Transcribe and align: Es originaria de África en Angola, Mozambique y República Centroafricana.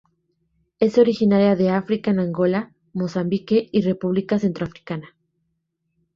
Es 0.79 0.97
originaria 0.97 1.55
de 1.55 1.69
África 1.69 2.09
en 2.09 2.17
Angola, 2.17 2.73
Mozambique 2.91 3.69
y 3.71 3.81
República 3.83 4.39
Centroafricana. 4.39 5.15